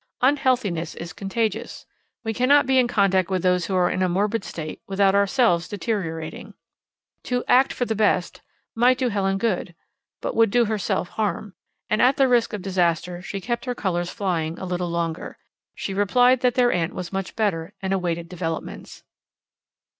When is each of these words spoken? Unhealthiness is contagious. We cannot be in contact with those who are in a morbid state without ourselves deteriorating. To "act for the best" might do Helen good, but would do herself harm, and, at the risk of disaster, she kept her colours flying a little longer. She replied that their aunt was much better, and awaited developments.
Unhealthiness 0.23 0.95
is 0.95 1.13
contagious. 1.13 1.85
We 2.23 2.33
cannot 2.33 2.65
be 2.65 2.79
in 2.79 2.87
contact 2.87 3.29
with 3.29 3.43
those 3.43 3.67
who 3.67 3.75
are 3.75 3.87
in 3.91 4.01
a 4.01 4.09
morbid 4.09 4.43
state 4.43 4.81
without 4.87 5.13
ourselves 5.13 5.67
deteriorating. 5.67 6.55
To 7.25 7.43
"act 7.47 7.71
for 7.71 7.85
the 7.85 7.93
best" 7.93 8.41
might 8.73 8.97
do 8.97 9.09
Helen 9.09 9.37
good, 9.37 9.75
but 10.19 10.35
would 10.35 10.49
do 10.49 10.65
herself 10.65 11.09
harm, 11.09 11.53
and, 11.87 12.01
at 12.01 12.17
the 12.17 12.27
risk 12.27 12.51
of 12.51 12.63
disaster, 12.63 13.21
she 13.21 13.39
kept 13.39 13.65
her 13.65 13.75
colours 13.75 14.09
flying 14.09 14.57
a 14.57 14.65
little 14.65 14.89
longer. 14.89 15.37
She 15.75 15.93
replied 15.93 16.39
that 16.39 16.55
their 16.55 16.71
aunt 16.71 16.95
was 16.95 17.13
much 17.13 17.35
better, 17.35 17.75
and 17.79 17.93
awaited 17.93 18.27
developments. 18.27 19.03